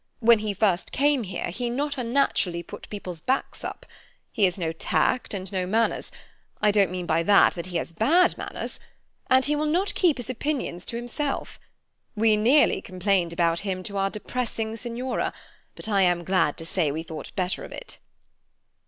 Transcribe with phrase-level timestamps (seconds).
[0.19, 3.85] When he first came here he not unnaturally put people's backs up.
[4.31, 8.35] He has no tact and no manners—I don't mean by that that he has bad
[8.35, 11.59] manners—and he will not keep his opinions to himself.
[12.15, 15.33] We nearly complained about him to our depressing Signora,
[15.75, 17.99] but I am glad to say we thought better of it."